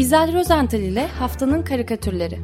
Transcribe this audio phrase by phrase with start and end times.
[0.00, 2.38] İzel Rozental ile Haftanın Karikatürleri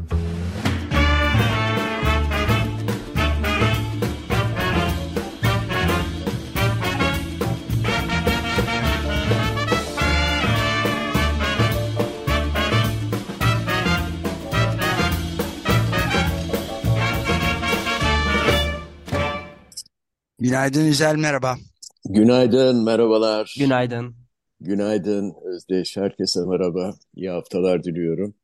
[20.39, 21.57] Günaydın İzel merhaba.
[22.05, 23.55] Günaydın, merhabalar.
[23.59, 24.26] Günaydın.
[24.61, 26.95] Günaydın Özdeş, herkese merhaba.
[27.17, 28.35] İyi haftalar diliyorum.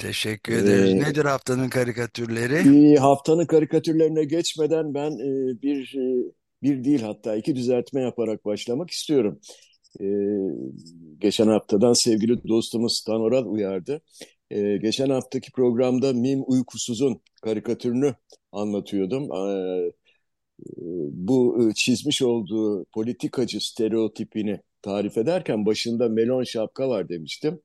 [0.00, 0.94] Teşekkür ederiz.
[0.94, 2.64] Ee, Nedir haftanın karikatürleri?
[2.64, 8.90] bir haftanın karikatürlerine geçmeden ben e, bir e, bir değil hatta iki düzeltme yaparak başlamak
[8.90, 9.40] istiyorum.
[10.00, 10.04] E,
[11.18, 14.00] geçen haftadan sevgili dostumuz Tanoral uyardı.
[14.50, 18.14] E, geçen haftaki programda Mim Uykusuz'un karikatürünü
[18.52, 19.24] anlatıyordum.
[19.32, 19.92] E,
[21.12, 27.60] bu e, çizmiş olduğu politikacı stereotipini tarif ederken başında melon şapka var demiştim.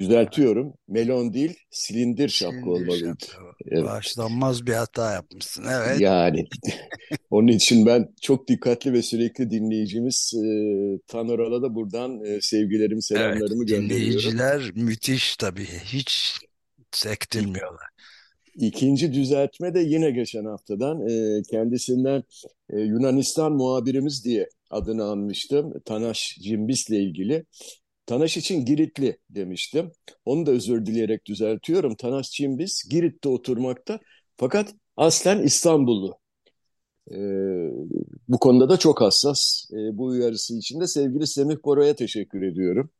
[0.00, 0.74] Düzeltiyorum.
[0.88, 3.26] Melon değil, silindir şapka Silindir olmalıydı.
[3.26, 3.42] şapka.
[3.66, 3.84] Evet.
[3.84, 5.64] Bağışlanmaz bir hata yapmışsın.
[5.70, 6.00] Evet.
[6.00, 6.44] Yani
[7.30, 10.46] onun için ben çok dikkatli ve sürekli dinleyicimiz e,
[11.06, 13.04] Tanoral'a da buradan e, sevgilerimi, Evet.
[13.04, 14.40] selamlarımı gönderiyorum.
[14.40, 15.66] Dinleyiciler müthiş tabii.
[15.66, 16.36] Hiç
[16.92, 17.89] sektirmiyorlar.
[18.54, 22.22] İkinci düzeltme de yine geçen haftadan e, kendisinden
[22.70, 25.72] e, Yunanistan muhabirimiz diye adını anmıştım.
[25.84, 27.44] Tanaş Cimbis'le ilgili.
[28.06, 29.92] Tanaş için Giritli demiştim.
[30.24, 31.94] Onu da özür dileyerek düzeltiyorum.
[31.96, 34.00] Tanaş Cimbis Girit'te oturmakta
[34.36, 36.18] fakat aslen İstanbullu.
[37.10, 37.16] E,
[38.28, 39.70] bu konuda da çok hassas.
[39.72, 42.90] E, bu uyarısı için de sevgili Semih Bora'ya teşekkür ediyorum.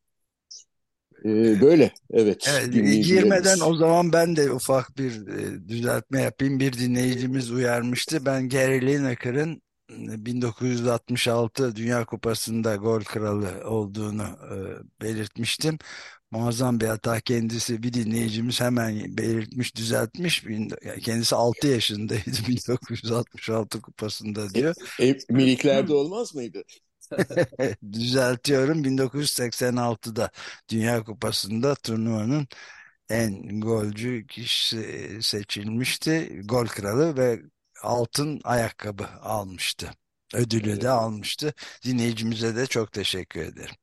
[1.24, 2.72] E, böyle evet Evet,
[3.04, 6.60] girmeden o zaman ben de ufak bir e, düzeltme yapayım.
[6.60, 8.26] Bir dinleyicimiz uyarmıştı.
[8.26, 15.78] Ben Gary Lineker'ın 1966 Dünya Kupası'nda gol kralı olduğunu e, belirtmiştim.
[16.30, 20.44] Muazzam bir hata kendisi bir dinleyicimiz hemen belirtmiş, düzeltmiş.
[21.02, 24.74] Kendisi 6 yaşındaydı 1966 kupasında E, diyor.
[24.98, 26.64] e, miliklerde olmaz mıydı?
[27.92, 30.30] Düzeltiyorum 1986'da
[30.70, 32.48] Dünya Kupası'nda turnuvanın
[33.10, 36.40] en golcü kişisi seçilmişti.
[36.44, 37.42] Gol kralı ve
[37.82, 39.90] altın ayakkabı almıştı.
[40.34, 41.54] Ödülü de Evet, almıştı.
[41.84, 43.74] Dinleyicimize de çok teşekkür ederim.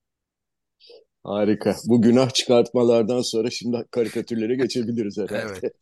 [1.28, 1.76] Harika.
[1.86, 5.32] Bu günah çıkartmalardan sonra şimdi karikatürlere geçebiliriz Evet.
[5.32, 5.74] herhalde.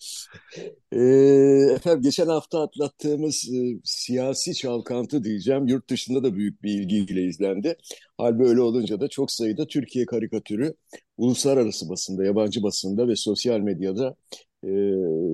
[0.91, 5.67] Ee, efendim geçen hafta atlattığımız e, siyasi çalkantı diyeceğim.
[5.67, 7.77] Yurt dışında da büyük bir ilgiyle izlendi.
[8.17, 10.73] Hal böyle olunca da çok sayıda Türkiye karikatürü
[11.17, 14.15] uluslararası basında, yabancı basında ve sosyal medyada
[14.63, 14.69] e,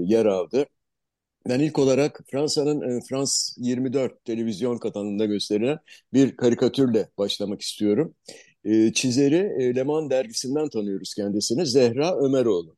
[0.05, 0.65] yer aldı.
[1.49, 5.79] Ben ilk olarak Fransa'nın e, France 24 televizyon kanalında gösterilen
[6.13, 8.15] bir karikatürle başlamak istiyorum.
[8.65, 11.65] E, çizeri e, Le Monde dergisinden tanıyoruz kendisini.
[11.65, 12.75] Zehra Ömeroğlu.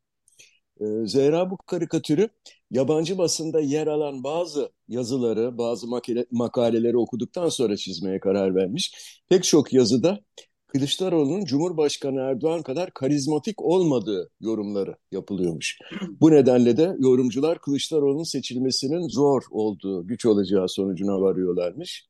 [0.82, 2.30] E, Zehra bu karikatürü
[2.72, 8.94] yabancı basında yer alan bazı yazıları, bazı makale, makaleleri okuduktan sonra çizmeye karar vermiş.
[9.30, 10.20] Pek çok yazıda
[10.68, 15.78] Kılıçdaroğlu'nun Cumhurbaşkanı Erdoğan kadar karizmatik olmadığı yorumları yapılıyormuş.
[16.22, 22.08] Bu nedenle de yorumcular Kılıçdaroğlu'nun seçilmesinin zor olduğu, güç olacağı sonucuna varıyorlarmış.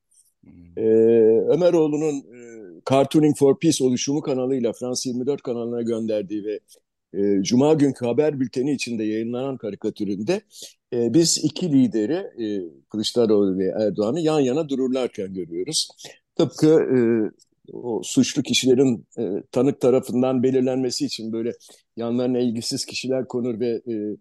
[0.76, 0.82] Ee,
[1.48, 2.44] Ömeroğlu'nun e,
[2.90, 6.60] Cartooning for Peace oluşumu kanalıyla France 24 kanalına gönderdiği ve
[7.14, 10.40] e, Cuma günkü haber bülteni içinde yayınlanan karikatüründe
[10.92, 12.46] e, biz iki lideri e,
[12.90, 15.88] Kılıçdaroğlu ve Erdoğan'ı yan yana dururlarken görüyoruz.
[16.36, 16.98] Tıpkı e,
[17.72, 21.52] o suçlu kişilerin e, tanık tarafından belirlenmesi için böyle
[21.96, 24.16] yanlarına ilgisiz kişiler konur ve e,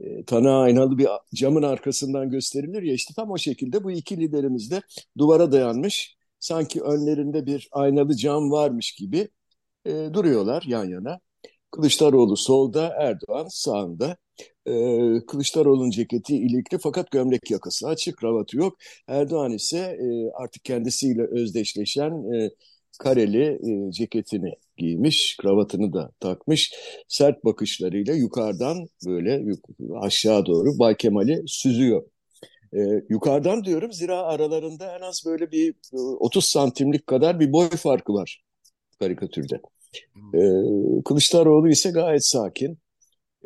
[0.00, 4.82] e, aynalı bir camın arkasından gösterilir ya işte tam o şekilde bu iki liderimiz de
[5.18, 9.28] duvara dayanmış sanki önlerinde bir aynalı cam varmış gibi
[9.86, 11.20] e, duruyorlar yan yana.
[11.70, 14.16] Kılıçdaroğlu solda, Erdoğan sağında.
[14.66, 18.76] Ee, Kılıçdaroğlu'nun ceketi ilikli fakat gömlek yakası açık, kravatı yok.
[19.08, 22.50] Erdoğan ise e, artık kendisiyle özdeşleşen e,
[22.98, 23.42] kareli
[23.88, 26.74] e, ceketini giymiş, kravatını da takmış.
[27.08, 29.68] Sert bakışlarıyla yukarıdan böyle yuk-
[30.00, 32.02] aşağı doğru Bay Kemal'i süzüyor.
[32.74, 32.78] Ee,
[33.08, 38.14] yukarıdan diyorum zira aralarında en az böyle bir e, 30 santimlik kadar bir boy farkı
[38.14, 38.42] var
[39.00, 39.60] karikatürde.
[40.34, 40.38] Ee,
[41.04, 42.78] Kılıçdaroğlu ise gayet sakin.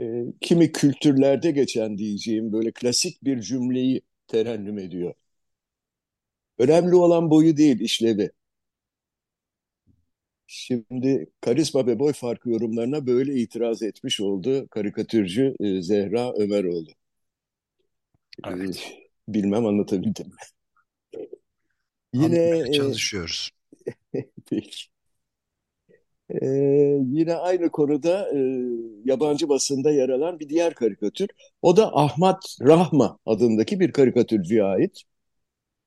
[0.01, 5.15] Ee, kimi kültürlerde geçen diyeceğim böyle klasik bir cümleyi terennüm ediyor.
[6.59, 8.31] Önemli olan boyu değil, işlevi.
[10.53, 16.91] Şimdi karizma ve boy farkı yorumlarına böyle itiraz etmiş oldu karikatürcü e, Zehra Ömeroğlu.
[18.45, 18.93] Ee, Evet.
[19.29, 20.33] bilmem anlatabildim mi?
[22.13, 23.51] Yine Anlamaya e, çalışıyoruz.
[24.51, 24.87] peki.
[26.31, 26.47] Ee,
[27.07, 28.39] yine aynı konuda e,
[29.05, 31.29] yabancı basında yer alan bir diğer karikatür.
[31.63, 35.03] O da Ahmet Rahma adındaki bir karikatürcüye ait.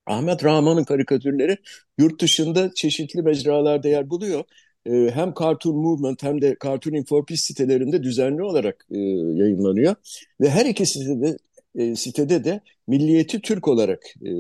[0.05, 1.57] Ahmet Rahman'ın karikatürleri
[1.97, 4.43] yurt dışında çeşitli mecralarda yer buluyor.
[4.85, 9.95] Ee, hem Cartoon Movement hem de Cartooning for Peace sitelerinde düzenli olarak e, yayınlanıyor.
[10.41, 11.37] Ve her iki sitede,
[11.75, 14.31] e, sitede de milliyeti Türk olarak e,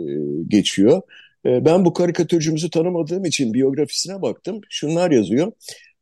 [0.47, 1.01] geçiyor.
[1.45, 4.61] E, ben bu karikatürcümüzü tanımadığım için biyografisine baktım.
[4.69, 5.51] Şunlar yazıyor.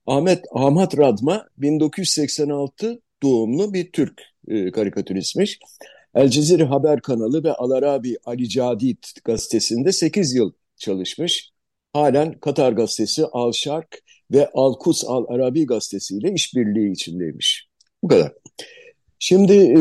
[0.08, 5.60] Ahmet Ahmet Radma 1986 doğumlu bir Türk e, karikatüristmiş.
[6.16, 11.52] El Cezire Haber kanalı ve Alarabi Ali Cadid gazetesinde 8 yıl çalışmış.
[11.94, 17.68] Halen Katar gazetesi Al Şark ve Al Quds Al Arabi gazetesiyle işbirliği içindeymiş.
[18.04, 18.34] Bu kadar.
[19.20, 19.80] Şimdi e,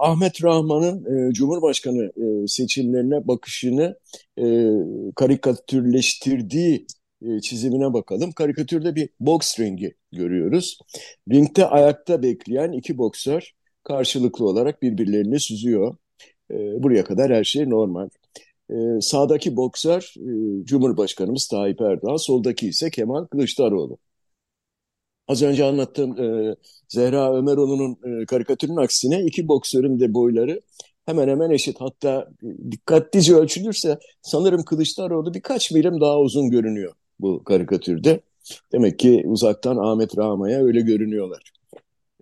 [0.00, 3.98] Ahmet Rahman'ın e, Cumhurbaşkanı e, seçimlerine bakışını
[4.38, 4.44] e,
[5.16, 6.86] karikatürleştirdiği
[7.22, 8.32] e, çizimine bakalım.
[8.32, 10.78] Karikatürde bir boks ringi görüyoruz.
[11.32, 13.52] Ringde ayakta bekleyen iki boksör
[13.88, 15.96] karşılıklı olarak birbirlerini süzüyor.
[16.50, 18.08] E, buraya kadar her şey normal.
[18.70, 23.98] E, sağdaki boksör e, Cumhurbaşkanımız Tayyip Erdoğan, soldaki ise Kemal Kılıçdaroğlu.
[25.28, 26.56] Az önce anlattığım e,
[26.88, 30.60] Zehra Ömeroğlu'nun e, karikatürün aksine iki boksörün de boyları
[31.06, 31.76] hemen hemen eşit.
[31.80, 32.28] Hatta
[32.70, 38.20] dikkatlice ölçülürse sanırım Kılıçdaroğlu birkaç milim daha uzun görünüyor bu karikatürde.
[38.72, 41.52] Demek ki uzaktan Ahmet Rama'ya öyle görünüyorlar.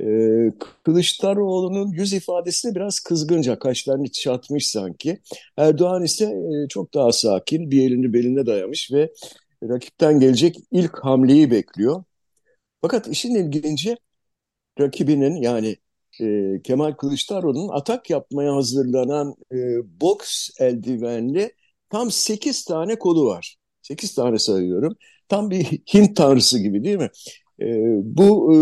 [0.00, 0.52] Ee,
[0.84, 5.20] Kılıçdaroğlu'nun yüz ifadesi de biraz kızgınca, kaşlarını çatmış sanki.
[5.56, 9.12] Erdoğan ise e, çok daha sakin, bir elini beline dayamış ve
[9.62, 12.04] rakipten gelecek ilk hamleyi bekliyor.
[12.82, 13.96] Fakat işin ilginci
[14.80, 15.76] rakibinin yani
[16.20, 19.56] e, Kemal Kılıçdaroğlu'nun atak yapmaya hazırlanan e,
[20.00, 21.52] boks eldivenli
[21.90, 23.56] tam 8 tane kolu var.
[23.82, 24.96] 8 tane sayıyorum.
[25.28, 25.64] Tam bir
[25.94, 27.10] Hint tanrısı gibi değil mi?
[27.60, 27.66] E,
[28.16, 28.56] bu e,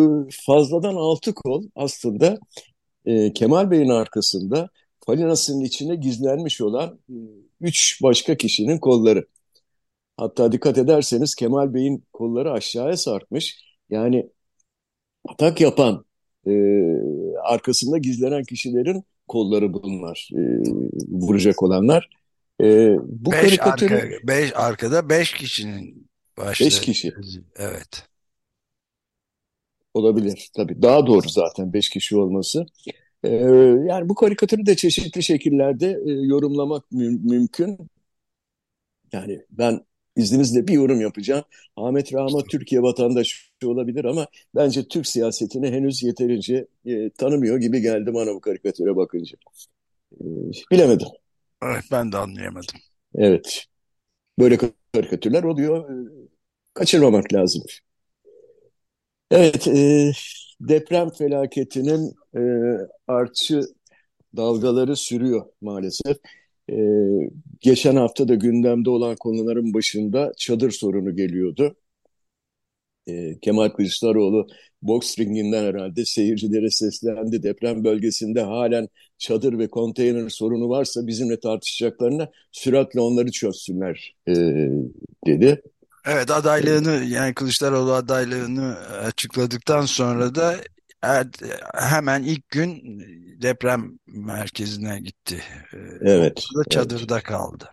[0.46, 2.38] fazladan 6 kol aslında
[3.06, 4.68] e, Kemal Bey'in arkasında
[5.06, 6.98] falinasının içine gizlenmiş olan
[7.60, 9.26] 3 e, başka kişinin kolları.
[10.16, 13.64] Hatta dikkat ederseniz Kemal Bey'in kolları aşağıya sarkmış.
[13.90, 14.30] Yani
[15.28, 16.04] atak yapan
[16.46, 16.52] e,
[17.42, 20.30] arkasında gizlenen kişilerin kolları bunlar.
[20.34, 20.40] E,
[21.08, 22.10] vuracak olanlar.
[22.60, 23.94] E, bu beş, karikatürü...
[23.94, 26.08] arka, beş arkada beş kişinin
[26.38, 26.68] başları.
[26.68, 27.12] Beş kişi.
[27.56, 28.13] Evet.
[29.94, 30.82] Olabilir tabii.
[30.82, 32.66] Daha doğru zaten beş kişi olması.
[33.24, 33.30] Ee,
[33.88, 37.78] yani bu karikatürü de çeşitli şekillerde e, yorumlamak mü mümkün.
[39.12, 39.80] Yani ben
[40.16, 41.44] izninizle bir yorum yapacağım.
[41.76, 48.14] Ahmet Rahma Türkiye vatandaşı olabilir ama bence Türk siyasetini henüz yeterince e, tanımıyor gibi geldi
[48.14, 49.36] bana bu karikatüre bakınca.
[50.20, 50.24] E,
[50.72, 51.08] bilemedim.
[51.62, 52.80] Evet, ben de anlayamadım.
[53.14, 53.64] Evet.
[54.38, 54.58] Böyle
[54.92, 55.90] karikatürler oluyor.
[55.90, 55.94] E,
[56.74, 57.62] kaçırmamak lazım.
[59.34, 60.12] Evet, e,
[60.60, 62.40] deprem felaketinin e,
[63.08, 63.60] artçı
[64.36, 66.16] dalgaları sürüyor maalesef.
[66.70, 66.76] E,
[67.60, 71.76] geçen hafta da gündemde olan konuların başında çadır sorunu geliyordu.
[73.06, 74.46] E, Kemal Kılıçdaroğlu
[74.82, 77.42] boks ringinden herhalde seyircilere seslendi.
[77.42, 78.88] Deprem bölgesinde halen
[79.18, 84.32] çadır ve konteyner sorunu varsa bizimle tartışacaklarına süratle onları çözsünler e,
[85.26, 85.62] dedi.
[86.06, 90.56] Evet adaylığını yani Kılıçdaroğlu adaylığını açıkladıktan sonra da
[91.02, 91.26] er,
[91.74, 93.00] hemen ilk gün
[93.42, 95.42] deprem merkezine gitti.
[96.00, 96.44] Evet.
[96.54, 97.24] O da çadırda evet.
[97.24, 97.70] kaldı.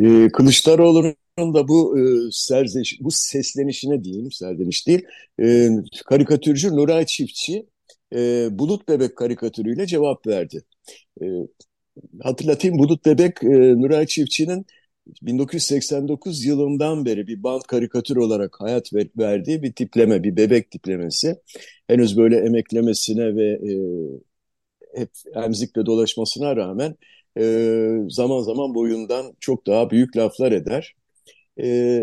[0.00, 2.02] Ee, Kılıçdaroğlu'nun da bu e,
[2.32, 5.02] serzeş, bu seslenişine diyeyim, serzeniş değil,
[5.42, 5.68] e,
[6.06, 7.66] karikatürcü Nuray Çiftçi
[8.14, 10.62] e, Bulut Bebek karikatürüyle cevap verdi.
[11.22, 11.26] E,
[12.22, 13.48] hatırlatayım Bulut Bebek e,
[13.80, 14.66] Nuray Çiftçi'nin
[15.22, 21.36] 1989 yılından beri bir band karikatür olarak hayat verdiği bir tipleme, bir bebek tiplemesi.
[21.88, 23.72] Henüz böyle emeklemesine ve e,
[24.94, 26.96] hep emzikle dolaşmasına rağmen
[27.38, 30.94] e, zaman zaman boyundan çok daha büyük laflar eder.
[31.62, 32.00] E,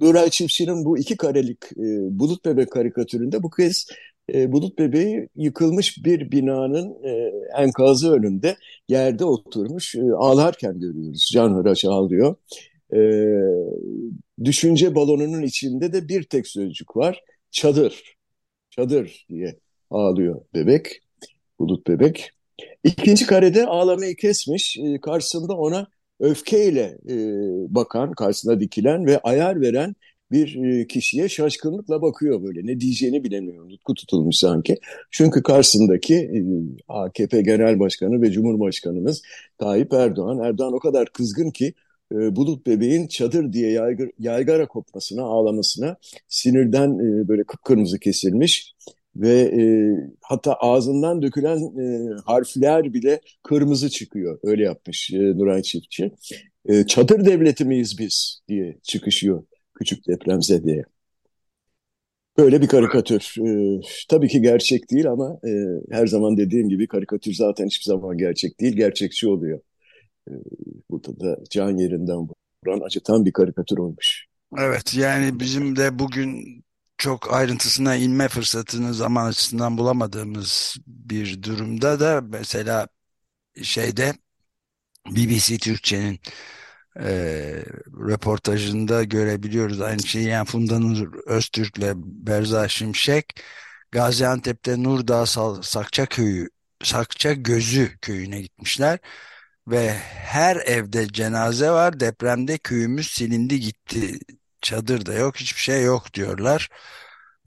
[0.00, 3.86] Nuray Çiftçi'nin bu iki karelik e, Bulut Bebek karikatüründe bu kez
[4.34, 8.56] e, Bulut Bebeği yıkılmış bir binanın e, enkazı önünde
[8.88, 11.30] yerde oturmuş e, ağlarken görüyoruz.
[11.32, 12.36] Can hıraş ağlıyor.
[12.94, 13.00] E,
[14.44, 17.24] düşünce balonunun içinde de bir tek sözcük var.
[17.50, 18.16] Çadır.
[18.70, 19.58] Çadır diye
[19.90, 21.00] ağlıyor bebek.
[21.58, 22.30] Bulut bebek.
[22.84, 24.78] İkinci karede ağlamayı kesmiş.
[24.78, 25.86] E, karşısında ona
[26.20, 27.16] öfkeyle e,
[27.74, 29.94] bakan, karşısına dikilen ve ayar veren
[30.32, 32.66] bir e, kişiye şaşkınlıkla bakıyor böyle.
[32.66, 33.70] Ne diyeceğini bilemiyor.
[33.70, 34.76] Nutku tutulmuş sanki.
[35.10, 36.40] Çünkü karşısındaki e,
[36.88, 39.22] AKP Genel Başkanı ve Cumhurbaşkanımız
[39.58, 40.38] Tayyip Erdoğan.
[40.38, 41.74] Erdoğan o kadar kızgın ki
[42.12, 45.96] e, Bulut bebeğin çadır diye yaygara, yaygara kopmasına, ağlamasına
[46.28, 46.98] sinirden
[47.28, 48.74] böyle kıpkırmızı kesilmiş
[49.16, 49.62] ve e,
[50.20, 54.38] hatta ağzından dökülen e, harfler bile kırmızı çıkıyor.
[54.42, 56.12] Öyle yapmış e, Nuray Çiftçi.
[56.66, 59.42] E, çadır devleti miyiz biz diye çıkışıyor
[59.74, 60.84] küçük depremzedeye.
[62.38, 63.34] Böyle bir karikatür.
[63.46, 65.50] Ee, tabii ki gerçek değil ama e,
[65.90, 69.60] her zaman dediğim gibi karikatür zaten hiçbir zaman gerçek değil, gerçekçi oluyor.
[70.28, 70.32] Ee,
[70.90, 72.28] burada da can yerinden
[72.66, 74.26] vuran, acıtan bir karikatür olmuş.
[74.58, 76.62] Evet yani bizim de bugün
[76.98, 82.88] çok ayrıntısına inme fırsatını zaman açısından bulamadığımız bir durumda da mesela
[83.62, 84.12] şeyde
[85.10, 86.20] BBC Türkçe'nin
[87.00, 87.64] e,
[88.08, 89.80] röportajında görebiliyoruz.
[89.80, 93.42] Aynı şeyi yani Funda Nur Öztürk'le Berza Şimşek
[93.92, 95.26] Gaziantep'te Nurdağ
[95.62, 96.48] Sakça köyü
[96.82, 98.98] Sakça Gözü köyüne gitmişler
[99.68, 102.00] ve her evde cenaze var.
[102.00, 104.18] Depremde köyümüz silindi gitti.
[104.62, 106.68] Çadır da yok, hiçbir şey yok diyorlar.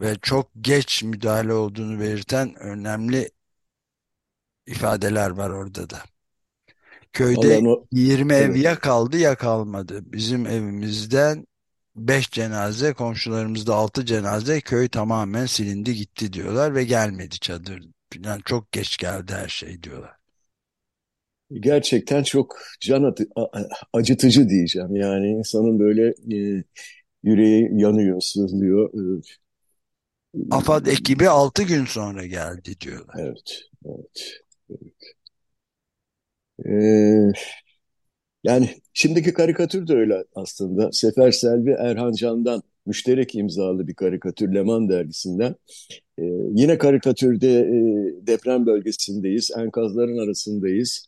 [0.02, 3.32] Ve çok geç müdahale olduğunu belirten önemli
[4.68, 6.04] ifadeler var orada da.
[7.15, 8.50] Köyde o, 20 evet.
[8.50, 10.03] ev ya kaldı ya kalmadı.
[10.05, 11.48] Bizim evimizden
[11.95, 17.84] 5 cenaze, komşularımızda 6 cenaze, köy tamamen silindi gitti diyorlar ve gelmedi çadır.
[18.25, 20.12] Yani çok geç geldi her şey diyorlar.
[21.51, 23.15] Gerçekten çok can
[23.93, 24.95] acıtıcı diyeceğim.
[24.95, 26.63] Yani insanın böyle e,
[27.24, 28.89] yüreği yanıyor, sızlıyor.
[28.93, 29.22] E,
[30.51, 33.15] AFAD ekibi 6 gün sonra geldi diyorlar.
[33.19, 34.41] Evet, evet.
[34.69, 35.14] evet.
[36.59, 37.31] Ee,
[38.43, 40.91] yani şimdiki karikatür de öyle aslında.
[40.91, 45.55] Sefer Selvi Erhan Can'dan müşterek imzalı bir karikatür Leman dergisinden.
[46.19, 46.24] Ee,
[46.55, 51.07] yine karikatürde e, deprem bölgesindeyiz, enkazların arasındayız.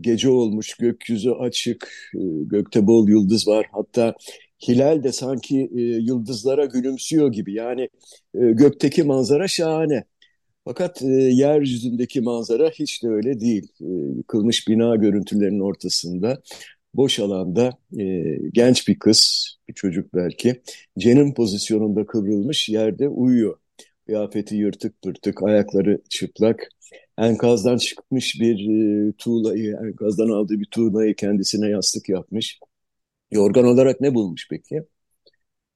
[0.00, 3.66] Gece olmuş, gökyüzü açık, e, gökte bol yıldız var.
[3.72, 4.14] Hatta
[4.68, 7.54] hilal de sanki e, yıldızlara gülümsüyor gibi.
[7.54, 7.82] Yani
[8.34, 10.04] e, gökteki manzara şahane.
[10.64, 13.68] Fakat e, yeryüzündeki manzara hiç de öyle değil.
[13.80, 13.84] E,
[14.18, 16.42] yıkılmış bina görüntülerinin ortasında
[16.94, 18.04] boş alanda e,
[18.52, 20.62] genç bir kız, bir çocuk belki,
[20.98, 23.58] cenin pozisyonunda kıvrılmış yerde uyuyor.
[24.06, 26.68] Kıyafeti yırtık pırtık, ayakları çıplak.
[27.18, 28.56] Enkazdan çıkmış bir
[29.10, 32.60] e, tuğlayı, enkazdan aldığı bir tuğlayı kendisine yastık yapmış.
[33.32, 34.82] Yorgan olarak ne bulmuş peki?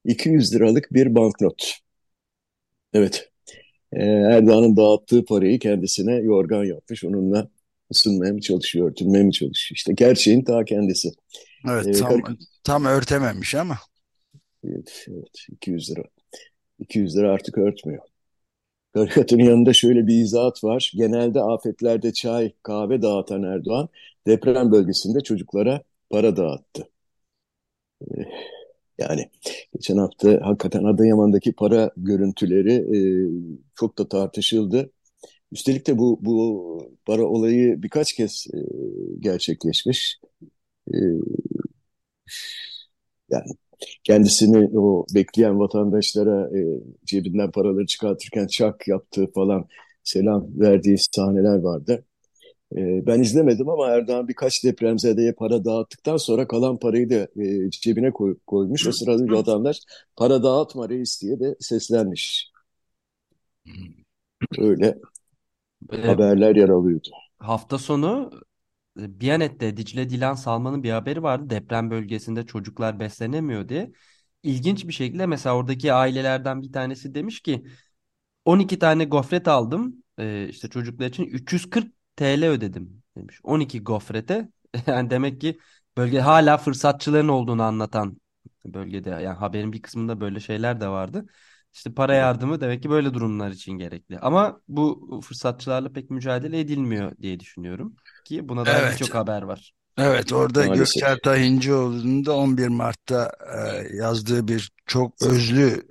[0.04, 1.78] 200 liralık bir banknot.
[2.92, 3.32] Evet,
[3.94, 7.04] e, Erdoğan'ın dağıttığı parayı kendisine yorgan yapmış.
[7.04, 7.48] Onunla
[7.92, 9.76] ısınmaya mı çalışıyor, örtünmeye mi çalışıyor?
[9.76, 11.10] İşte gerçeğin ta kendisi.
[11.68, 12.22] Evet, ee, tam,
[12.64, 13.78] tam örtememiş ama.
[14.64, 16.02] Evet, evet, 200 lira.
[16.78, 18.02] 200 lira artık örtmüyor.
[18.94, 20.92] Karikatürün yanında şöyle bir izahat var.
[20.94, 23.88] Genelde afetlerde çay, kahve dağıtan Erdoğan
[24.26, 26.88] deprem bölgesinde çocuklara para dağıttı.
[28.02, 28.24] Ee,
[28.98, 29.30] yani
[29.74, 32.98] geçen hafta hakikaten Adıyaman'daki para görüntüleri e,
[33.74, 34.92] çok da tartışıldı.
[35.52, 38.58] Üstelik de bu, bu para olayı birkaç kez e,
[39.20, 40.20] gerçekleşmiş.
[40.94, 40.96] E,
[43.30, 43.46] yani
[44.04, 49.68] kendisini o bekleyen vatandaşlara e, cebinden paraları çıkartırken çak yaptığı falan
[50.04, 52.04] selam verdiği sahneler vardı.
[52.76, 58.10] Ee, ben izlemedim ama Erdoğan birkaç depremzedeye para dağıttıktan sonra kalan parayı da e, cebine
[58.10, 58.86] koy, koymuş.
[58.86, 59.80] O sırada vatandaş
[60.16, 62.50] para dağıtma reis diye de seslenmiş.
[64.58, 64.98] Öyle
[65.92, 67.08] ee, haberler yer alıyordu.
[67.38, 68.30] Hafta sonu
[69.00, 71.50] e, Biyanet'te Dicle Dilan Salman'ın bir haberi vardı.
[71.50, 73.92] Deprem bölgesinde çocuklar beslenemiyor diye.
[74.42, 77.64] İlginç bir şekilde mesela oradaki ailelerden bir tanesi demiş ki
[78.44, 80.04] 12 tane gofret aldım.
[80.18, 83.40] Ee, işte çocuklar için 340 TL ödedim demiş.
[83.42, 84.48] 12 gofrete.
[84.86, 85.58] Yani demek ki
[85.96, 88.20] bölge hala fırsatçıların olduğunu anlatan
[88.66, 91.26] bölgede yani haberin bir kısmında böyle şeyler de vardı.
[91.72, 94.18] İşte para yardımı demek ki böyle durumlar için gerekli.
[94.18, 98.92] Ama bu fırsatçılarla pek mücadele edilmiyor diye düşünüyorum ki buna dair evet.
[98.92, 99.72] birçok haber var.
[99.98, 100.78] Evet orada Maalesef.
[100.78, 105.82] Gökçer Tahincioğlu'nun da 11 Mart'ta e, yazdığı bir çok özlü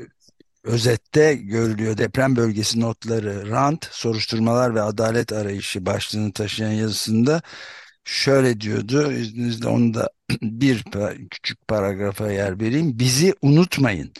[0.63, 7.41] Özette görülüyor deprem bölgesi notları rant, soruşturmalar ve adalet arayışı başlığını taşıyan yazısında
[8.05, 9.11] şöyle diyordu.
[9.11, 10.09] İzninizle onu da
[10.41, 10.83] bir
[11.31, 12.99] küçük paragrafa yer vereyim.
[12.99, 14.13] Bizi unutmayın.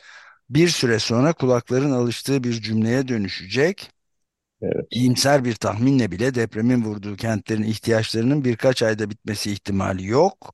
[0.50, 3.92] Bir süre sonra kulakların alıştığı bir cümleye dönüşecek.
[4.62, 4.88] Evet.
[4.92, 10.54] İyimser bir tahminle bile depremin vurduğu kentlerin ihtiyaçlarının birkaç ayda bitmesi ihtimali yok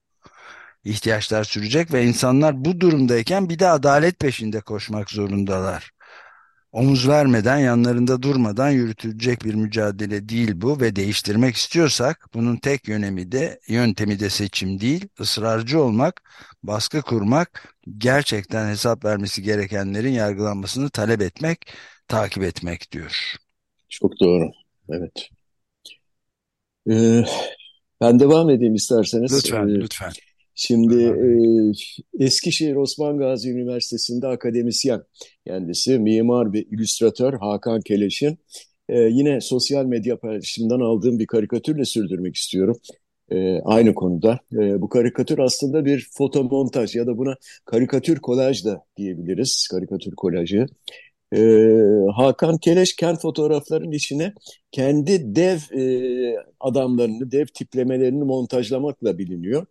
[0.89, 5.91] ihtiyaçlar sürecek ve insanlar bu durumdayken bir de adalet peşinde koşmak zorundalar
[6.71, 13.31] Omuz vermeden, yanlarında durmadan yürütülecek bir mücadele değil bu ve değiştirmek istiyorsak bunun tek yönemi
[13.31, 16.21] de yöntemi de seçim değil, ısrarcı olmak,
[16.63, 21.73] baskı kurmak, gerçekten hesap vermesi gerekenlerin yargılanmasını talep etmek,
[22.07, 23.35] takip etmek diyor.
[23.89, 24.51] Çok doğru.
[24.89, 25.29] Evet.
[26.89, 27.23] Ee,
[28.01, 29.33] ben devam edeyim isterseniz.
[29.33, 30.11] Lütfen, ee, lütfen.
[30.61, 35.03] Şimdi e, Eskişehir Osman Gazi Üniversitesi'nde akademisyen
[35.47, 38.37] kendisi, mimar ve illüstratör Hakan Keleş'in
[38.89, 42.77] e, yine sosyal medya paylaşımından aldığım bir karikatürle sürdürmek istiyorum.
[43.31, 44.39] E, aynı konuda.
[44.53, 47.35] E, bu karikatür aslında bir fotomontaj ya da buna
[47.65, 49.67] karikatür kolaj da diyebiliriz.
[49.71, 50.65] Karikatür kolajı.
[51.35, 51.39] E,
[52.15, 54.33] Hakan Keleş kent fotoğraflarının içine
[54.71, 59.65] kendi dev e, adamlarını, dev tiplemelerini montajlamakla biliniyor.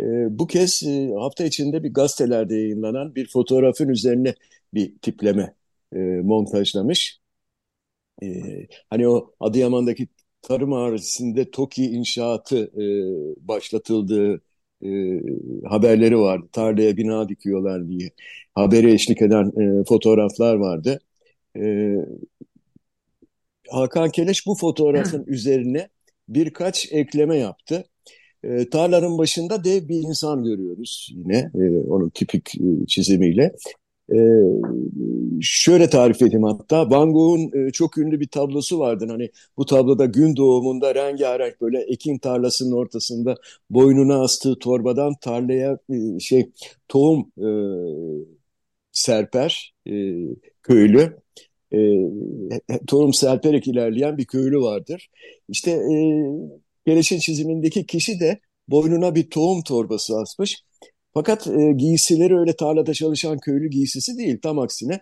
[0.00, 0.02] E,
[0.38, 4.34] bu kez e, hafta içinde bir gazetelerde yayınlanan bir fotoğrafın üzerine
[4.74, 5.54] bir tipleme
[5.92, 7.20] e, montajlamış.
[8.22, 8.26] E,
[8.90, 10.08] hani o Adıyaman'daki
[10.42, 12.84] tarım arazisinde TOKİ inşaatı e,
[13.48, 14.42] başlatıldığı
[14.84, 14.88] e,
[15.68, 16.48] haberleri vardı.
[16.52, 18.10] Tarlaya bina dikiyorlar diye.
[18.54, 21.00] Haberi eşlik eden e, fotoğraflar vardı.
[21.56, 21.94] E,
[23.70, 25.88] Hakan Keleş bu fotoğrafın üzerine
[26.28, 27.84] birkaç ekleme yaptı.
[28.46, 33.52] E, tarlanın başında dev bir insan görüyoruz yine e, onun tipik e, çizimiyle.
[34.12, 34.18] E,
[35.40, 39.06] şöyle tarif edeyim hatta Van Gogh'un e, çok ünlü bir tablosu vardı.
[39.08, 43.36] Hani bu tabloda gün doğumunda rengarenk böyle ekin tarlasının ortasında
[43.70, 46.50] boynuna astığı torbadan tarlaya e, şey
[46.88, 47.48] tohum e,
[48.92, 49.92] serper e,
[50.62, 51.16] köylü.
[51.72, 51.78] E,
[52.86, 55.08] tohum serperek ilerleyen bir köylü vardır.
[55.48, 55.96] İşte e,
[56.86, 60.62] Beleş'in çizimindeki kişi de boynuna bir tohum torbası asmış.
[61.14, 64.38] Fakat e, giysileri öyle tarlada çalışan köylü giysisi değil.
[64.42, 64.94] Tam aksine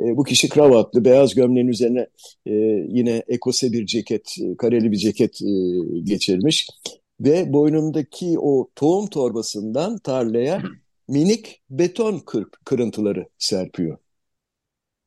[0.00, 2.06] e, bu kişi kravatlı, beyaz gömleğin üzerine
[2.46, 2.52] e,
[2.88, 5.50] yine ekose bir ceket, e, kareli bir ceket e,
[6.02, 6.68] geçirmiş.
[7.20, 10.62] Ve boynundaki o tohum torbasından tarlaya
[11.08, 13.98] minik beton kır, kırıntıları serpiyor.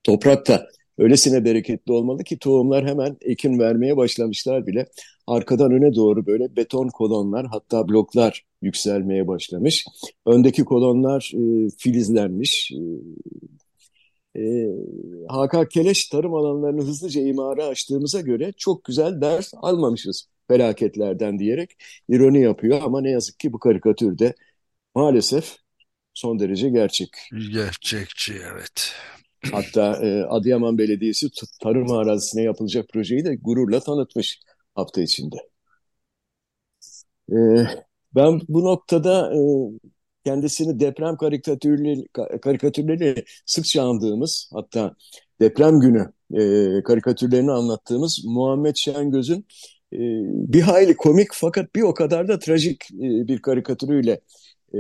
[0.04, 4.88] Toprakta öylesine bereketli olmalı ki tohumlar hemen ekin vermeye başlamışlar bile.
[5.28, 9.86] Arkadan öne doğru böyle beton kolonlar hatta bloklar yükselmeye başlamış.
[10.26, 12.72] Öndeki kolonlar e, filizlenmiş.
[14.36, 21.78] E, e, Keleş tarım alanlarını hızlıca imara açtığımıza göre çok güzel ders almamışız felaketlerden diyerek
[22.10, 22.82] ironi yapıyor.
[22.84, 24.36] Ama ne yazık ki bu karikatürde
[24.96, 25.58] maalesef
[26.14, 27.10] son derece gerçek.
[27.52, 28.94] Gerçekçi evet.
[29.52, 31.28] Hatta e, Adıyaman Belediyesi
[31.64, 34.40] tarım arazisine yapılacak projeyi de gururla tanıtmış
[34.76, 35.36] hafta içinde.
[37.32, 37.36] E,
[38.16, 39.40] ben bu noktada e,
[40.26, 41.18] kendisini deprem
[42.42, 44.96] karikatürleri, sıkça andığımız hatta
[45.42, 49.46] deprem günü e, karikatürlerini anlattığımız Muhammed Şengöz'ün
[49.94, 50.00] e,
[50.54, 54.12] bir hayli komik fakat bir o kadar da trajik e, bir karikatürüyle
[54.74, 54.80] e,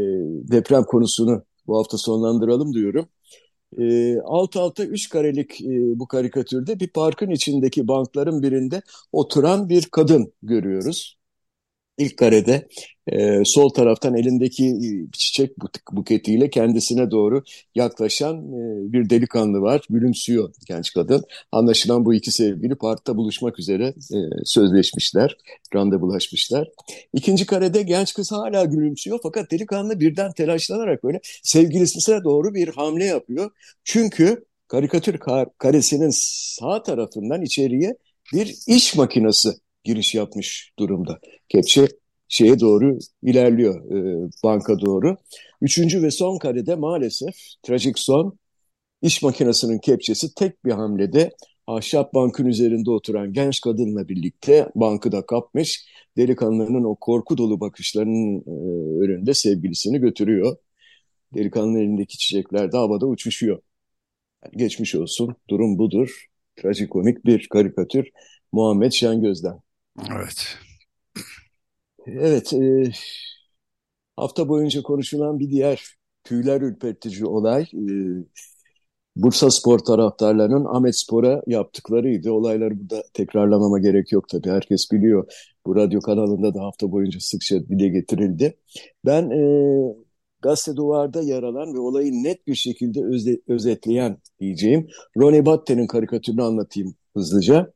[0.51, 3.09] deprem konusunu bu hafta sonlandıralım diyorum.
[3.79, 9.85] E, alt alta üç karelik e, bu karikatürde bir parkın içindeki bankların birinde oturan bir
[9.85, 11.17] kadın görüyoruz.
[11.97, 12.67] İlk karede
[13.07, 15.51] e, sol taraftan elindeki e, çiçek
[15.91, 17.43] buketiyle kendisine doğru
[17.75, 19.81] yaklaşan e, bir delikanlı var.
[19.89, 21.23] Gülümsüyor genç kadın.
[21.51, 25.37] Anlaşılan bu iki sevgili parkta buluşmak üzere e, sözleşmişler,
[25.75, 26.67] randevulaşmışlar.
[27.13, 33.05] İkinci karede genç kız hala gülümsüyor fakat delikanlı birden telaşlanarak böyle sevgilisine doğru bir hamle
[33.05, 33.51] yapıyor.
[33.83, 37.97] Çünkü karikatür kar karesinin sağ tarafından içeriye
[38.33, 39.49] bir iş makinesi
[39.85, 41.19] giriş yapmış durumda.
[41.49, 41.87] Kepçe
[42.27, 45.17] şeye doğru ilerliyor e, banka doğru.
[45.61, 48.39] Üçüncü ve son karede maalesef trajik son
[49.01, 51.31] iş makinesinin kepçesi tek bir hamlede
[51.67, 55.85] ahşap bankın üzerinde oturan genç kadınla birlikte bankı da kapmış.
[56.17, 58.51] Delikanlının o korku dolu bakışlarının e,
[59.05, 60.57] önünde sevgilisini götürüyor.
[61.35, 63.59] Delikanlının elindeki çiçekler de havada uçuşuyor.
[64.55, 66.25] Geçmiş olsun durum budur.
[66.55, 68.09] Trajikomik bir karikatür
[68.51, 69.64] Muhammed Şengöz'den.
[69.99, 70.57] Evet.
[72.07, 72.91] Evet, e,
[74.17, 75.85] hafta boyunca konuşulan bir diğer
[76.23, 77.93] tüyler ürpertici olay e,
[79.15, 82.31] Bursa Spor taraftarlarının Ahmet Spor'a yaptıklarıydı.
[82.31, 84.49] Olayları burada tekrarlamama gerek yok tabii.
[84.49, 85.31] Herkes biliyor.
[85.65, 88.57] Bu radyo kanalında da hafta boyunca sıkça dile getirildi.
[89.05, 89.95] Ben e,
[90.41, 96.43] Gazete Duvar'da yer alan ve olayı net bir şekilde özde, özetleyen diyeceğim Ronnie Batte'nin karikatürünü
[96.43, 97.73] anlatayım hızlıca.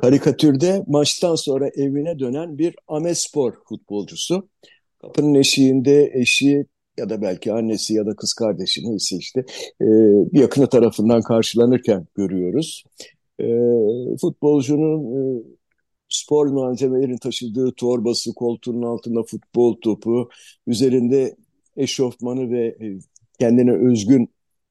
[0.00, 4.48] Karikatürde maçtan sonra evine dönen bir Amespor futbolcusu.
[5.02, 6.66] Kapının eşiğinde eşi
[6.98, 9.40] ya da belki annesi ya da kız kardeşi neyse işte
[9.80, 9.86] e,
[10.32, 12.84] bir yakını tarafından karşılanırken görüyoruz.
[13.40, 13.46] E,
[14.20, 15.42] futbolcunun e,
[16.08, 20.28] spor malzemelerin taşıdığı torbası, koltuğunun altında futbol topu,
[20.66, 21.36] üzerinde
[21.76, 22.98] eşofmanı ve e,
[23.38, 24.28] kendine özgün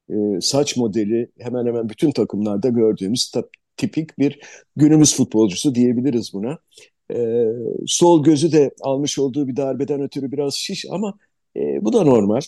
[0.09, 3.31] e, saç modeli hemen hemen bütün takımlarda gördüğümüz
[3.79, 4.39] tipik bir
[4.75, 6.57] günümüz futbolcusu diyebiliriz buna.
[7.13, 7.45] E,
[7.87, 11.17] sol gözü de almış olduğu bir darbeden ötürü biraz şiş ama
[11.55, 12.41] e, bu da normal.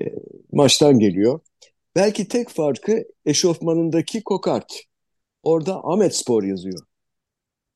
[0.00, 0.04] E,
[0.52, 1.40] maçtan geliyor.
[1.96, 4.82] Belki tek farkı eşofmanındaki kokart.
[5.42, 6.80] Orada Ahmet Spor yazıyor.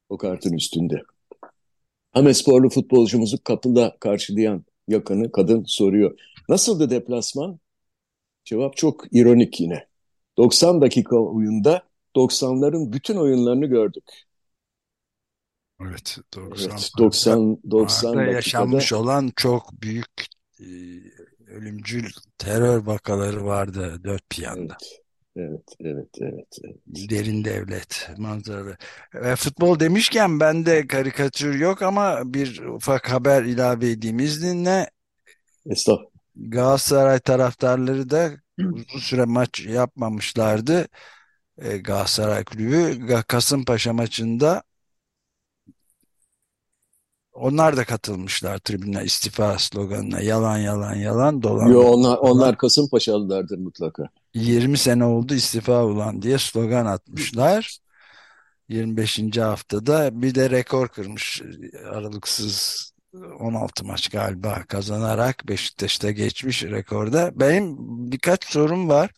[0.09, 1.03] Kokartın üstünde.
[2.13, 6.19] Ahmet Sporlu futbolcumuzu kapıda karşılayan yakını kadın soruyor.
[6.49, 7.59] Nasıldı deplasman?
[8.45, 9.87] Cevap çok ironik yine.
[10.39, 11.83] 90 dakika oyunda
[12.17, 14.05] 90'ların bütün oyunlarını gördük.
[15.81, 20.27] Evet, 90 evet, 90 90 dakikada yaşanmış olan çok büyük
[20.61, 20.67] e,
[21.47, 24.77] ölümcül terör vakaları vardı dört bir yanda.
[25.37, 26.77] Evet, evet, evet, evet.
[26.87, 28.77] Derin devlet manzaralı.
[29.15, 34.91] Ve futbol demişken bende karikatür yok ama bir ufak haber ilave edeyim izninle.
[35.67, 36.11] Estağfurullah.
[36.37, 40.89] Galatasaray taraftarları da uzun süre maç yapmamışlardı.
[41.59, 44.63] E, Galatasaray Kulübü Kasımpaşa maçında
[47.33, 50.21] onlar da katılmışlar tribüne istifa sloganına.
[50.21, 51.67] Yalan yalan yalan dolan.
[51.67, 54.09] Yo, onlar, onlar Kasımpaşalılardır mutlaka.
[54.35, 57.79] 20 sene oldu istifa ulan diye slogan atmışlar.
[58.69, 59.37] 25.
[59.37, 61.43] haftada bir de rekor kırmış
[61.91, 62.87] aralıksız
[63.41, 67.31] 16 maç galiba kazanarak Beşiktaş'ta geçmiş rekorda.
[67.35, 67.77] Benim
[68.13, 69.11] birkaç sorum var.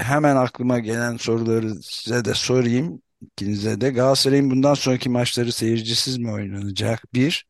[0.00, 3.02] Hemen aklıma gelen soruları size de sorayım.
[3.20, 7.14] İkinize de Galatasaray'ın bundan sonraki maçları seyircisiz mi oynanacak?
[7.14, 7.46] Bir.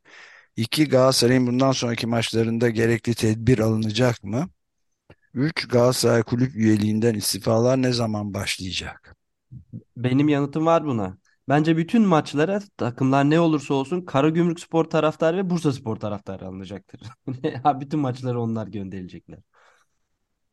[0.56, 4.48] İki Galatasaray'ın bundan sonraki maçlarında gerekli tedbir alınacak mı?
[5.34, 9.16] Üç Galatasaray kulüp üyeliğinden istifalar ne zaman başlayacak?
[9.96, 11.18] Benim yanıtım var buna.
[11.48, 17.00] Bence bütün maçlara takımlar ne olursa olsun Karagümrük Spor taraftarı ve Bursa Spor taraftarı alınacaktır.
[17.80, 19.38] bütün maçları onlar gönderilecekler.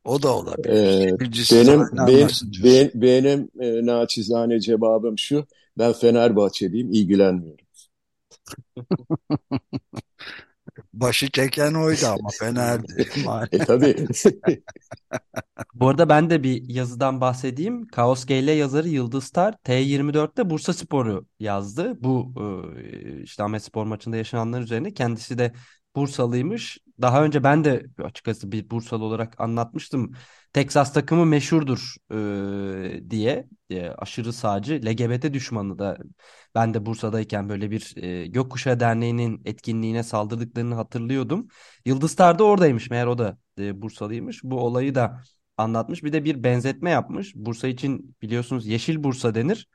[0.07, 0.69] O da olabilir.
[0.69, 1.17] Ee,
[1.51, 2.29] benim benim,
[2.63, 5.45] benim, benim e, naçizane cevabım şu.
[5.77, 7.65] Ben Fenerbahçeliyim, ilgilenmiyorum.
[10.93, 13.09] Başı çeken oydu ama Fener'di.
[13.51, 13.95] e tabii.
[15.73, 17.87] Bu arada ben de bir yazıdan bahsedeyim.
[17.87, 22.03] Kaos GL yazarı Yıldız Star T24'te Bursa Spor'u yazdı.
[22.03, 24.93] Bu e, işte Ahmet Spor maçında yaşananlar üzerine.
[24.93, 25.53] Kendisi de
[25.95, 26.77] Bursalıymış.
[27.01, 30.11] Daha önce ben de açıkçası bir Bursalı olarak anlatmıştım.
[30.53, 35.97] Texas takımı meşhurdur e, diye e, aşırı sağcı LGBT düşmanı da
[36.55, 41.47] ben de Bursa'dayken böyle bir e, Gökkuşağı Derneği'nin etkinliğine saldırdıklarını hatırlıyordum.
[41.85, 44.43] Yıldız Tar da oradaymış meğer o da e, Bursalıymış.
[44.43, 45.23] Bu olayı da
[45.57, 46.03] anlatmış.
[46.03, 47.35] Bir de bir benzetme yapmış.
[47.35, 49.67] Bursa için biliyorsunuz Yeşil Bursa denir.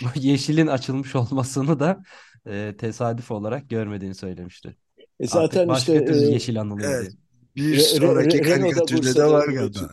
[0.14, 2.02] Yeşilin açılmış olmasını da
[2.46, 4.76] e, tesadüf olarak görmediğini söylemişti.
[5.20, 7.12] E zaten Artık başka işte türlü e, yeşil anılıyor evet,
[7.56, 9.90] Bir sonraki karikatürde de var galiba.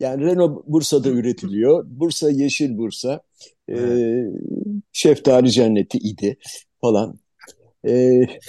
[0.00, 1.84] Yani Renault Bursa'da üretiliyor.
[1.86, 3.20] Bursa yeşil Bursa.
[3.68, 3.98] Evet.
[3.98, 4.24] E,
[4.92, 6.38] şeftali cenneti idi
[6.80, 7.18] falan.
[7.84, 7.92] E,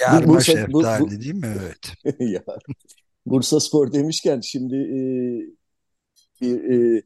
[0.01, 1.55] Yarma Bursa, şeftali bu, bu, değil mi?
[1.61, 2.15] Evet.
[2.19, 2.43] ya,
[3.25, 4.99] Bursa Spor demişken şimdi e,
[6.41, 7.01] bir e,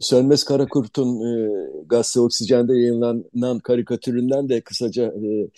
[0.00, 1.50] Sönmez Karakurt'un e,
[1.86, 5.48] Gazete Oksijen'de yayınlanan karikatüründen de kısaca e,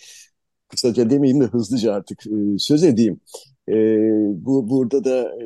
[0.69, 3.19] kısaca demeyeyim de hızlıca artık e, söz edeyim.
[3.69, 3.73] E,
[4.45, 5.45] bu burada da e,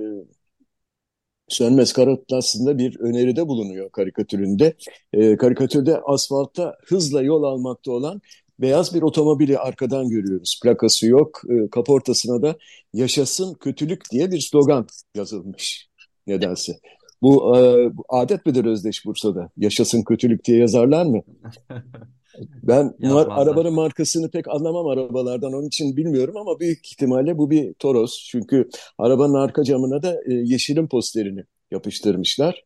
[1.47, 4.73] Sönmez Karat aslında bir öneride bulunuyor karikatüründe.
[5.13, 8.21] E, karikatürde asfaltta hızla yol almakta olan
[8.59, 10.59] beyaz bir otomobili arkadan görüyoruz.
[10.63, 11.41] Plakası yok.
[11.49, 12.55] E, kaportasına da
[12.93, 15.87] yaşasın kötülük diye bir slogan yazılmış
[16.27, 16.73] nedense.
[17.21, 19.49] Bu, e, adet midir Özdeş Bursa'da?
[19.57, 21.21] Yaşasın kötülük diye yazarlar mı?
[22.63, 27.73] Ben mar arabanın markasını pek anlamam arabalardan onun için bilmiyorum ama büyük ihtimalle bu bir
[27.73, 28.27] Toros.
[28.29, 32.63] Çünkü arabanın arka camına da e, yeşilin posterini yapıştırmışlar.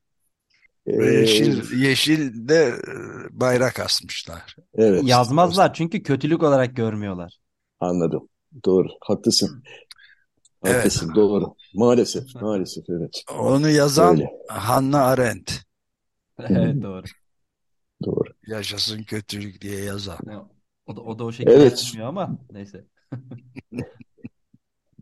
[0.87, 2.93] Ve yeşil, yeşil de e,
[3.39, 4.55] bayrak asmışlar.
[4.75, 5.03] Evet.
[5.03, 7.37] Yazmazlar çünkü kötülük olarak görmüyorlar.
[7.79, 8.29] Anladım.
[8.65, 8.87] Doğru.
[9.01, 9.63] Haklısın.
[10.61, 11.05] Haklısın.
[11.07, 11.15] Evet.
[11.15, 11.55] Doğru.
[11.73, 12.35] Maalesef.
[12.35, 13.23] Maalesef evet.
[13.39, 14.29] Onu yazan Öyle.
[14.47, 15.51] Hannah Arendt.
[16.39, 17.03] evet doğru.
[18.05, 18.36] Doğru.
[18.47, 20.17] Yaşasın kötülük diye yazan.
[20.87, 21.71] O da, o da o şekilde evet.
[21.71, 22.85] yazmıyor ama neyse.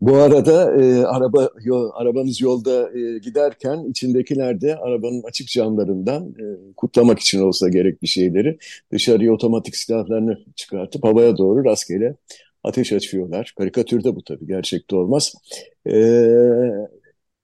[0.00, 6.74] Bu arada e, araba yol, arabamız yolda e, giderken içindekiler de arabanın açık camlarından e,
[6.76, 8.58] kutlamak için olsa gerek bir şeyleri
[8.92, 12.16] dışarıya otomatik silahlarını çıkartıp havaya doğru rastgele
[12.64, 13.54] ateş açıyorlar.
[13.58, 15.34] Karikatürde bu tabii gerçekte olmaz.
[15.86, 15.94] E,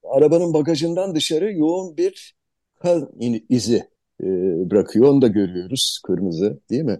[0.04, 2.34] arabanın bagajından dışarı yoğun bir
[2.78, 3.10] kan
[3.48, 3.91] izi
[4.22, 5.08] e, bırakıyor.
[5.08, 6.00] Onu da görüyoruz.
[6.06, 6.98] Kırmızı değil mi?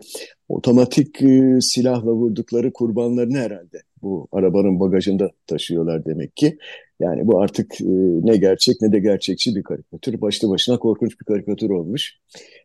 [0.48, 6.58] Otomatik e, silahla vurdukları kurbanlarını herhalde bu arabanın bagajında taşıyorlar demek ki.
[7.00, 7.84] Yani bu artık e,
[8.22, 10.20] ne gerçek ne de gerçekçi bir karikatür.
[10.20, 12.14] Başlı başına korkunç bir karikatür olmuş.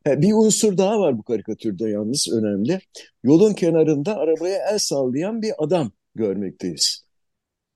[0.07, 2.79] bir unsur daha var bu karikatürde yalnız önemli.
[3.23, 7.06] Yolun kenarında arabaya el sallayan bir adam görmekteyiz.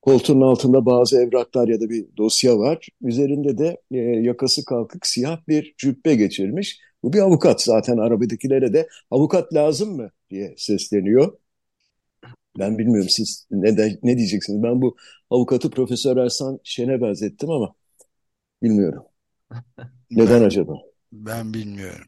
[0.02, 2.88] Koltuğun altında bazı evraklar ya da bir dosya var.
[3.02, 6.80] Üzerinde de e, yakası kalkık siyah bir cübbe geçirmiş.
[7.04, 11.34] Bu bir avukat zaten arabadakilere de avukat lazım mı diye sesleniyor.
[12.60, 14.64] Ben bilmiyorum siz ne, de, ne diyeceksiniz.
[14.64, 14.98] Ben bu
[15.30, 17.76] avukatı Profesör Ersan Şen'e benzettim ama
[18.64, 19.04] bilmiyorum.
[20.10, 20.82] Neden Ben, acaba?
[21.14, 22.08] ben bilmiyorum.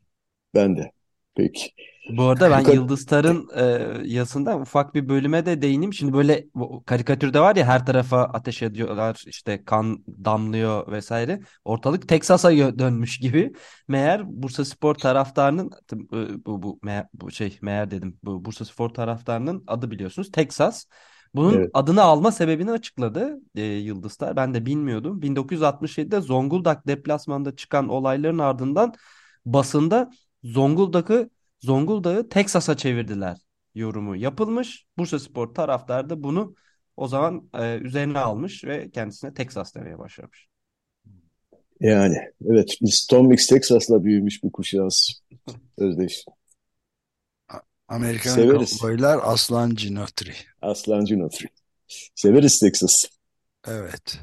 [0.54, 0.92] Ben de.
[1.36, 1.72] Peki.
[2.18, 3.64] Bu arada ben Yıldız Tar'ın e,
[4.08, 5.94] yazısında ufak bir bölüme de değineyim.
[5.94, 6.46] Şimdi böyle
[6.86, 11.40] karikatürde var ya her tarafa ateş ediyorlar işte kan damlıyor vesaire.
[11.66, 13.54] Ortalık Teksas'a dönmüş gibi.
[13.88, 18.18] Meğer Bursaspor taraftarının e, bu, bu, meğer, bu şey meğer dedim.
[18.24, 20.86] Bu Bursaspor taraftarının adı biliyorsunuz Teksas.
[21.36, 21.70] Bunun Evet.
[21.74, 24.36] adını alma sebebini açıkladı e, Yıldız Tar.
[24.36, 25.22] Ben de bilmiyordum.
[25.22, 28.94] 1967'de Zonguldak deplasmanında çıkan olayların ardından
[29.46, 30.12] basında
[30.44, 31.30] Zonguldak'ı
[31.60, 33.38] Zonguldak'ı Teksas'a çevirdiler
[33.76, 34.86] yorumu yapılmış.
[34.98, 36.56] Bursaspor taraftarı da bunu
[36.98, 40.48] o zaman e, üzerine almış ve kendisine Teksas demeye başlamış.
[41.80, 42.18] Yani
[42.50, 45.24] evet biz Tom Mix Texas'la büyümüş bir kuşağız.
[45.78, 46.26] Özdeş.
[47.88, 48.78] Amerikan Severiz.
[48.78, 50.34] kovboylar Aslan Ginotri.
[50.62, 51.46] Aslancı Notri.
[52.16, 53.04] Severiz Texas.
[53.68, 54.20] Evet.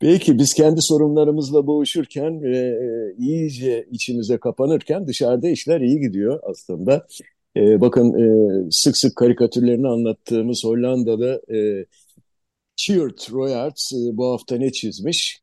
[0.00, 7.06] Peki biz kendi sorunlarımızla boğuşurken ve e, iyice içimize kapanırken dışarıda işler iyi gidiyor aslında.
[7.56, 11.86] E, bakın e, sık sık karikatürlerini anlattığımız Hollandalı e,
[12.76, 15.40] Tjeerd Royaerts e, bu hafta ne çizmiş?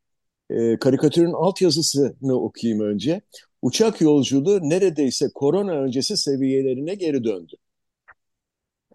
[0.50, 3.22] E, karikatürün altyazısını okuyayım önce.
[3.62, 7.56] Uçak yolculuğu neredeyse korona öncesi seviyelerine geri döndü.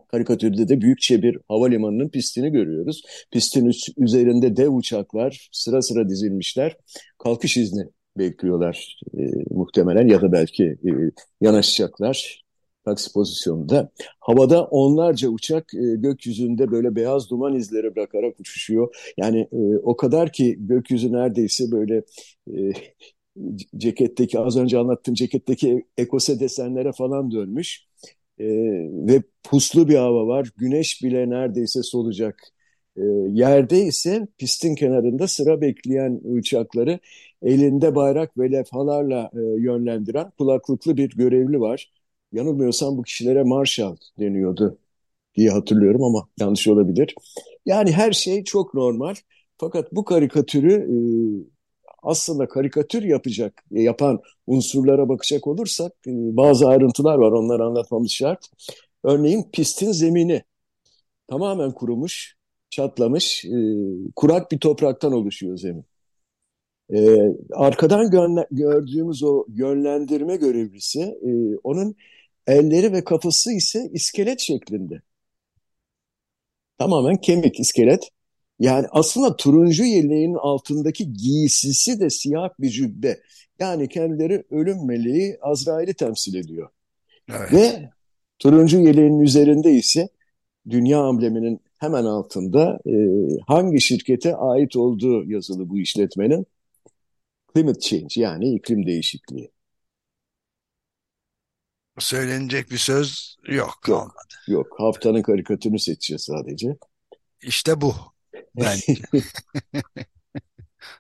[0.09, 3.03] Karikatürde de büyükçe bir havalimanının pistini görüyoruz.
[3.33, 6.77] Pistin üzerinde dev uçaklar sıra sıra dizilmişler.
[7.19, 7.85] Kalkış izni
[8.19, 10.91] bekliyorlar e, muhtemelen ya da belki e,
[11.41, 12.43] yanaşacaklar
[12.85, 13.91] taksi pozisyonunda.
[14.21, 19.13] Havada onlarca uçak e, gökyüzünde böyle beyaz duman izleri bırakarak uçuşuyor.
[19.17, 22.03] Yani e, o kadar ki gökyüzü neredeyse böyle
[22.53, 22.73] e,
[23.77, 27.88] ceketteki az önce anlattığım ceketteki ekose desenlere falan dönmüş.
[28.41, 28.45] Ee,
[28.93, 30.51] ve puslu bir hava var.
[30.57, 32.41] Güneş bile neredeyse solacak.
[32.97, 36.99] Ee, yerde ise pistin kenarında sıra bekleyen uçakları
[37.43, 41.93] elinde bayrak ve levhalarla e, yönlendiren kulaklıklı bir görevli var.
[42.33, 44.79] Yanılmıyorsam bu kişilere marshal deniyordu
[45.37, 47.15] diye hatırlıyorum ama yanlış olabilir.
[47.67, 49.15] Yani her şey çok normal.
[49.59, 50.97] Fakat bu karikatürü e,
[52.03, 57.33] aslında karikatür yapacak, yapan unsurlara bakacak olursak e, bazı ayrıntılar var.
[57.33, 58.47] Onları anlatmamız şart.
[59.05, 60.43] Örneğin pistin zemini
[61.29, 62.37] tamamen kurumuş,
[62.71, 63.51] çatlamış, e,
[64.17, 65.85] kurak bir topraktan oluşuyor zemin.
[66.95, 67.19] E,
[67.53, 68.11] arkadan
[68.51, 71.97] gördüğümüz o yönlendirme görevlisi, e, onun
[72.47, 75.03] elleri ve kafası ise iskelet şeklinde.
[76.79, 78.11] Tamamen kemik, iskelet.
[78.59, 83.21] Yani aslında turuncu yeleğin altındaki giysisi de siyah bir cübbe.
[83.59, 86.69] Yani kendileri ölüm meleği Azrail'i temsil ediyor.
[87.29, 87.53] Evet.
[87.53, 87.91] Ve
[88.39, 90.09] turuncu yeleğin üzerinde ise
[90.71, 92.93] dünya ambleminin hemen altında e,
[93.47, 96.47] hangi şirkete ait olduğu yazılı bu işletmenin
[97.55, 99.51] climate change yani iklim değişikliği.
[101.99, 104.35] Söylenecek bir söz yok kalmadı.
[104.49, 106.77] Yok, yok haftanın karikatürünü seçeceğiz sadece.
[107.43, 107.95] İşte bu.
[108.61, 108.95] Bence.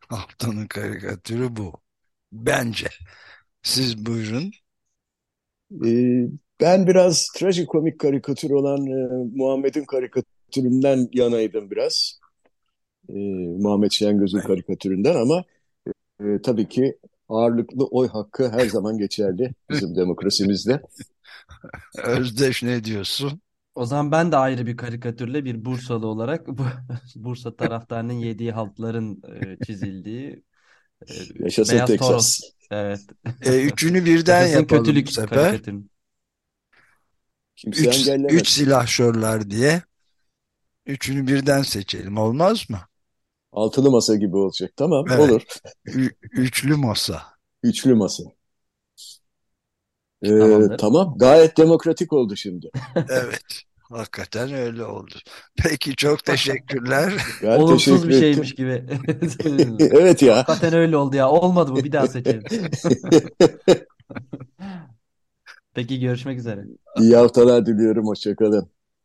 [0.09, 1.73] Haftanın karikatürü bu.
[2.33, 2.87] Bence.
[3.63, 4.53] Siz buyurun.
[5.85, 6.27] Ee,
[6.61, 12.21] ben biraz trajikomik karikatür olan e, Muhammed'in karikatüründen yanaydım biraz.
[13.09, 13.15] Ee,
[13.59, 15.45] Muhammed Şengöz'ün karikatüründen ama
[16.21, 20.83] e, tabii ki ağırlıklı oy hakkı her zaman geçerli bizim demokrasimizde.
[22.05, 23.41] Özdeş ne diyorsun?
[23.79, 26.65] O zaman ben de ayrı bir karikatürle bir Bursalı olarak bu
[27.17, 29.23] Bursa taraftarının yediği haltların
[29.57, 30.45] e, çizildiği
[31.11, 32.41] e, Yaşasın Beyaz Teksas.
[32.41, 32.53] Toros.
[32.71, 33.03] Evet.
[33.45, 35.63] E, üçünü birden Yaşasın yapalım bu kötülük sefer.
[35.65, 35.85] karikatürü.
[37.57, 38.29] Kimse Üç, engellemez.
[38.29, 39.83] üç silahşörler diye.
[40.87, 42.17] Üçünü birden seçelim.
[42.19, 42.81] Olmaz mı?
[43.53, 44.73] Altılı masa gibi olacak.
[44.77, 45.17] Tamam, Evet.
[45.17, 45.43] olur.
[45.87, 47.39] Ü- üçlü masa.
[47.63, 48.25] Üçlü masa.
[50.23, 50.79] Ee, Tamamdır.
[50.79, 52.71] tamam, gayet demokratik oldu şimdi.
[53.09, 53.65] Evet.
[53.91, 55.15] Hakikaten öyle oldu.
[55.57, 57.13] Peki çok teşekkürler.
[57.43, 58.45] Ben Olumsuz teşekkür bir ettim.
[58.45, 58.85] şeymiş gibi.
[59.93, 60.37] Evet ya.
[60.37, 61.31] Hakikaten öyle oldu ya.
[61.31, 61.85] Olmadı mı?
[61.85, 62.43] Bir daha seçelim.
[65.75, 66.65] Peki görüşmek üzere.
[67.01, 68.07] İyi haftalar diliyorum.
[68.07, 68.69] Hoşçakalın.